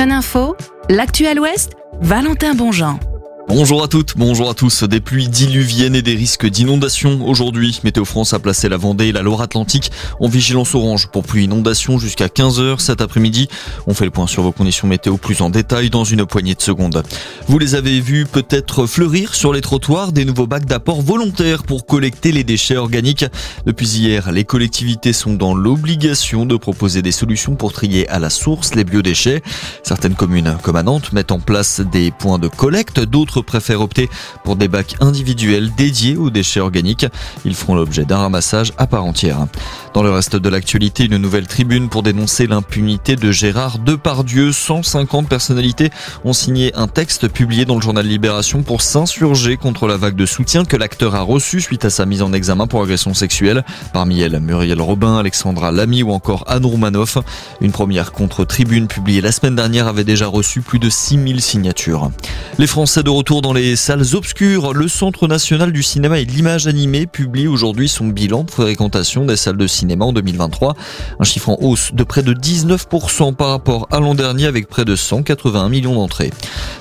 [0.00, 0.56] Sun Info,
[0.88, 3.09] l'actuel Ouest, Valentin Bonjean.
[3.52, 4.84] Bonjour à toutes, bonjour à tous.
[4.84, 7.80] Des pluies diluviennes et des risques d'inondation aujourd'hui.
[7.82, 11.98] Météo France a placé la Vendée et la Loire-Atlantique en vigilance orange pour pluie inondation
[11.98, 13.48] jusqu'à 15h cet après-midi.
[13.88, 16.62] On fait le point sur vos conditions météo plus en détail dans une poignée de
[16.62, 17.02] secondes.
[17.48, 21.86] Vous les avez vus peut-être fleurir sur les trottoirs des nouveaux bacs d'apport volontaires pour
[21.86, 23.24] collecter les déchets organiques.
[23.66, 28.30] Depuis hier, les collectivités sont dans l'obligation de proposer des solutions pour trier à la
[28.30, 29.42] source les biodéchets.
[29.82, 34.08] Certaines communes, comme à Nantes, mettent en place des points de collecte, d'autres préfèrent opter
[34.44, 37.06] pour des bacs individuels dédiés aux déchets organiques.
[37.44, 39.46] Ils feront l'objet d'un ramassage à part entière.
[39.94, 44.52] Dans le reste de l'actualité, une nouvelle tribune pour dénoncer l'impunité de Gérard Depardieu.
[44.52, 45.90] 150 personnalités
[46.24, 50.26] ont signé un texte publié dans le journal Libération pour s'insurger contre la vague de
[50.26, 53.64] soutien que l'acteur a reçue suite à sa mise en examen pour agression sexuelle.
[53.92, 57.18] Parmi elles, Muriel Robin, Alexandra Lamy ou encore Anne Roumanoff.
[57.60, 62.10] Une première contre-tribune publiée la semaine dernière avait déjà reçu plus de 6000 signatures.
[62.58, 64.74] Les Français de retour dans les salles obscures.
[64.74, 69.24] Le Centre national du cinéma et de l'image animée publie aujourd'hui son bilan de fréquentation
[69.24, 70.74] des salles de cinéma en 2023.
[71.20, 74.84] Un chiffre en hausse de près de 19% par rapport à l'an dernier avec près
[74.84, 76.32] de 181 millions d'entrées.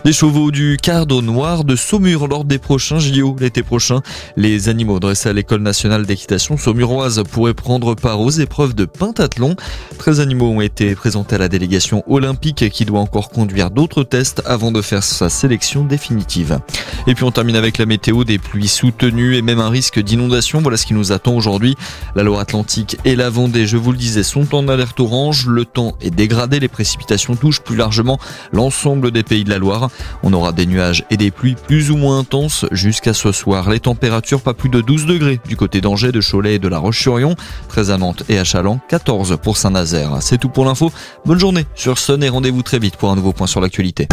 [0.06, 4.02] Les chevaux du cardo noir de Saumur lors des prochains JO l'été prochain.
[4.36, 9.56] Les animaux dressés à l'école nationale d'équitation saumuroise pourraient prendre part aux épreuves de pentathlon.
[10.00, 14.42] 13 animaux ont été présentés à la délégation olympique qui doit encore conduire d'autres tests
[14.46, 16.29] avant de faire sa sélection définitive.
[17.08, 20.62] Et puis on termine avec la météo, des pluies soutenues et même un risque d'inondation.
[20.62, 21.76] Voilà ce qui nous attend aujourd'hui.
[22.16, 25.48] La Loire-Atlantique et la Vendée, je vous le disais, sont en alerte orange.
[25.48, 28.20] Le temps est dégradé, les précipitations touchent plus largement
[28.52, 29.90] l'ensemble des pays de la Loire.
[30.24, 33.70] On aura des nuages et des pluies plus ou moins intenses jusqu'à ce soir.
[33.70, 36.78] Les températures pas plus de 12 degrés du côté d'Angers, de Cholet et de La
[36.78, 37.36] Roche-sur-Yon.
[37.70, 40.18] 13 à Nantes et à Chaland, 14 pour Saint-Nazaire.
[40.22, 40.92] C'est tout pour l'info.
[41.26, 44.08] Bonne journée sur Sun et rendez-vous très vite pour un nouveau point sur l'actualité.